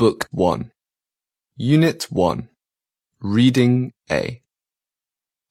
1 0.00 0.70
Unit 1.58 2.04
1 2.04 2.48
Reading 3.20 3.92
A 4.10 4.40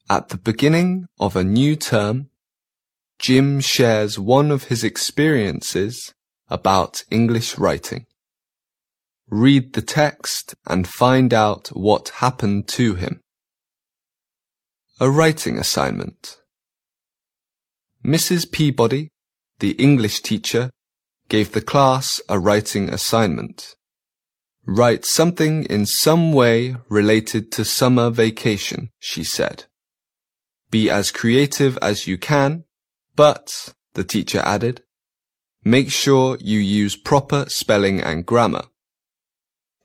At 0.08 0.30
the 0.30 0.38
beginning 0.38 1.06
of 1.20 1.36
a 1.36 1.44
new 1.44 1.76
term, 1.76 2.30
Jim 3.20 3.60
shares 3.60 4.18
one 4.18 4.50
of 4.50 4.64
his 4.64 4.82
experiences 4.82 6.12
about 6.48 7.04
English 7.12 7.58
writing. 7.58 8.06
Read 9.28 9.74
the 9.74 9.82
text 9.82 10.56
and 10.66 10.88
find 10.88 11.32
out 11.32 11.68
what 11.68 12.18
happened 12.18 12.66
to 12.70 12.96
him. 12.96 13.20
A 14.98 15.08
writing 15.08 15.58
assignment. 15.58 16.38
Mrs. 18.04 18.50
Peabody, 18.50 19.10
the 19.60 19.76
English 19.78 20.22
teacher, 20.22 20.72
gave 21.28 21.52
the 21.52 21.62
class 21.62 22.20
a 22.28 22.40
writing 22.40 22.88
assignment. 22.88 23.76
Write 24.72 25.04
something 25.04 25.64
in 25.64 25.84
some 25.84 26.32
way 26.32 26.76
related 26.88 27.50
to 27.50 27.64
summer 27.64 28.08
vacation, 28.08 28.90
she 29.00 29.24
said. 29.24 29.64
Be 30.70 30.88
as 30.88 31.10
creative 31.10 31.76
as 31.82 32.06
you 32.06 32.16
can, 32.16 32.62
but, 33.16 33.74
the 33.94 34.04
teacher 34.04 34.38
added, 34.44 34.84
make 35.64 35.90
sure 35.90 36.38
you 36.40 36.60
use 36.60 36.94
proper 36.94 37.46
spelling 37.48 38.00
and 38.00 38.24
grammar. 38.24 38.62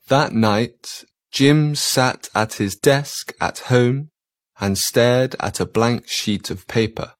That 0.08 0.34
night, 0.34 1.04
Jim 1.32 1.74
sat 1.74 2.30
at 2.36 2.54
his 2.54 2.76
desk 2.76 3.34
at 3.42 3.74
home 3.74 4.12
and 4.60 4.78
stared 4.78 5.36
at 5.40 5.60
a 5.60 5.66
blank 5.66 6.08
sheet 6.08 6.52
of 6.52 6.68
paper. 6.68 7.14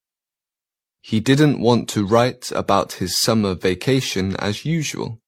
He 1.02 1.20
didn't 1.20 1.60
want 1.60 1.90
to 1.90 2.06
write 2.06 2.52
about 2.52 2.94
his 3.02 3.20
summer 3.20 3.56
vacation 3.56 4.36
as 4.36 4.66
usual. 4.66 5.20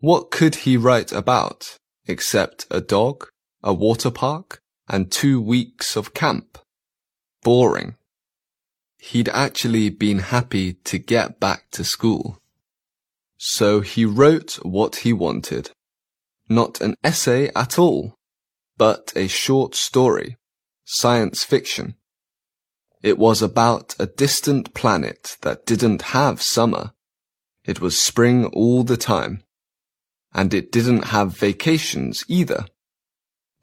What 0.00 0.30
could 0.30 0.56
he 0.56 0.76
write 0.76 1.12
about 1.12 1.78
except 2.06 2.66
a 2.70 2.80
dog, 2.80 3.28
a 3.62 3.72
water 3.72 4.10
park, 4.10 4.60
and 4.88 5.10
two 5.10 5.40
weeks 5.40 5.96
of 5.96 6.14
camp? 6.14 6.58
Boring. 7.42 7.96
He'd 8.98 9.28
actually 9.30 9.88
been 9.90 10.18
happy 10.18 10.74
to 10.84 10.98
get 10.98 11.40
back 11.40 11.70
to 11.72 11.84
school. 11.84 12.38
So 13.38 13.80
he 13.80 14.04
wrote 14.04 14.54
what 14.62 14.96
he 14.96 15.12
wanted. 15.12 15.70
Not 16.48 16.80
an 16.80 16.94
essay 17.02 17.50
at 17.54 17.78
all, 17.78 18.14
but 18.76 19.12
a 19.16 19.28
short 19.28 19.74
story, 19.74 20.36
science 20.84 21.42
fiction. 21.42 21.94
It 23.02 23.18
was 23.18 23.42
about 23.42 23.94
a 23.98 24.06
distant 24.06 24.74
planet 24.74 25.36
that 25.42 25.66
didn't 25.66 26.02
have 26.16 26.42
summer. 26.42 26.92
It 27.64 27.80
was 27.80 27.98
spring 27.98 28.46
all 28.46 28.84
the 28.84 28.96
time. 28.96 29.42
And 30.36 30.54
it 30.54 30.70
didn't 30.70 31.06
have 31.06 31.36
vacations 31.36 32.22
either. 32.28 32.66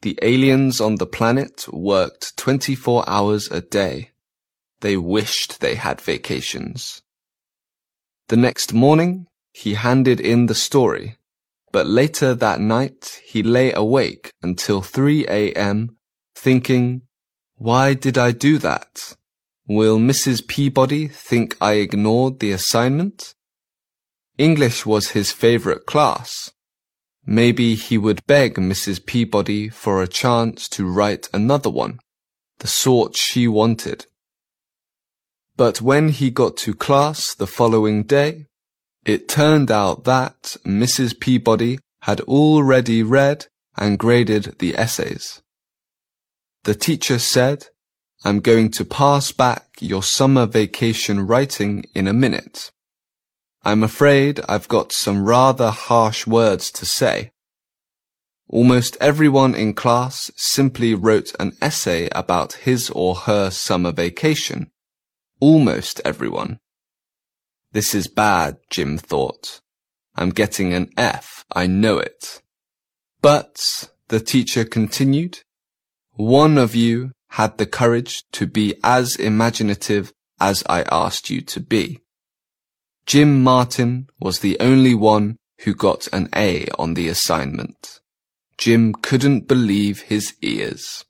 The 0.02 0.20
aliens 0.22 0.82
on 0.82 0.96
the 0.96 1.06
planet 1.06 1.66
worked 1.72 2.36
24 2.36 3.08
hours 3.08 3.50
a 3.50 3.62
day. 3.62 4.10
They 4.82 4.98
wished 4.98 5.62
they 5.62 5.76
had 5.76 6.02
vacations. 6.02 7.04
The 8.28 8.38
next 8.38 8.74
morning, 8.74 9.28
he 9.54 9.76
handed 9.76 10.20
in 10.20 10.48
the 10.48 10.56
story, 10.56 11.18
but 11.72 11.88
later 11.88 12.34
that 12.34 12.60
night 12.60 13.22
he 13.24 13.44
lay 13.44 13.72
awake 13.72 14.34
until 14.42 14.82
3 14.82 15.26
a.m. 15.28 15.96
thinking, 16.36 17.04
why 17.56 17.94
did 17.94 18.18
I 18.18 18.32
do 18.32 18.58
that? 18.58 19.16
Will 19.68 20.00
Mrs. 20.00 20.46
Peabody 20.46 21.08
think 21.08 21.56
I 21.62 21.74
ignored 21.74 22.40
the 22.40 22.52
assignment? 22.52 23.36
English 24.38 24.86
was 24.86 25.12
his 25.12 25.32
favorite 25.32 25.86
class. 25.86 26.52
Maybe 27.26 27.76
he 27.76 27.98
would 27.98 28.26
beg 28.28 28.56
Mrs. 28.56 29.06
Peabody 29.06 29.70
for 29.70 30.02
a 30.02 30.08
chance 30.08 30.68
to 30.70 30.86
write 30.86 31.30
another 31.34 31.70
one, 31.70 32.00
the 32.60 32.68
sort 32.68 33.16
she 33.16 33.48
wanted. 33.48 34.06
But 35.56 35.82
when 35.82 36.10
he 36.10 36.32
got 36.32 36.58
to 36.58 36.74
class 36.74 37.34
the 37.34 37.48
following 37.48 38.04
day, 38.04 38.48
it 39.06 39.30
turned 39.30 39.70
out 39.72 40.04
that 40.06 40.58
Mrs. 40.66 41.20
Peabody 41.20 41.80
had 42.02 42.22
already 42.22 43.04
read 43.04 43.48
and 43.78 44.00
graded 44.00 44.56
the 44.60 44.76
essays. 44.78 45.42
The 46.64 46.76
teacher 46.76 47.20
said 47.20 47.68
I'm 48.26 48.40
going 48.40 48.72
to 48.72 48.86
pass 48.86 49.32
back 49.32 49.68
your 49.80 50.02
summer 50.04 50.46
vacation 50.46 51.28
writing 51.28 51.86
in 51.94 52.08
a 52.08 52.14
minute. 52.14 52.72
I'm 53.66 53.82
afraid 53.82 54.42
I've 54.50 54.68
got 54.68 54.92
some 54.92 55.24
rather 55.24 55.72
harsh 55.72 56.28
words 56.28 56.70
to 56.72 56.86
say. 56.86 57.32
Almost 58.50 58.98
everyone 59.00 59.56
in 59.56 59.74
class 59.74 60.30
simply 60.36 60.94
wrote 60.94 61.34
an 61.40 61.54
essay 61.62 62.10
about 62.12 62.54
his 62.54 62.90
or 62.90 63.16
her 63.16 63.50
summer 63.50 63.94
vacation. 63.94 64.70
Almost 65.40 66.02
everyone. 66.04 66.60
This 67.72 67.96
is 67.96 68.08
bad, 68.08 68.58
Jim 68.70 68.98
thought. 68.98 69.62
I'm 70.16 70.30
getting 70.30 70.74
an 70.74 70.92
F, 70.98 71.46
I 71.52 71.66
know 71.66 71.98
it. 71.98 72.42
But, 73.22 73.90
the 74.10 74.20
teacher 74.20 74.66
continued, 74.66 75.40
one 76.12 76.58
of 76.58 76.76
you 76.76 77.14
had 77.30 77.58
the 77.58 77.66
courage 77.66 78.26
to 78.34 78.46
be 78.46 78.76
as 78.84 79.16
imaginative 79.16 80.14
as 80.40 80.64
I 80.68 80.84
asked 80.92 81.30
you 81.30 81.42
to 81.42 81.60
be. 81.60 82.03
Jim 83.06 83.44
Martin 83.44 84.08
was 84.20 84.40
the 84.40 84.58
only 84.60 84.96
one 84.96 85.38
who 85.60 85.74
got 85.74 86.08
an 86.14 86.30
A 86.36 86.68
on 86.80 86.94
the 86.94 87.08
assignment. 87.08 88.00
Jim 88.58 88.94
couldn't 88.94 89.48
believe 89.48 90.02
his 90.02 90.36
ears. 90.42 91.06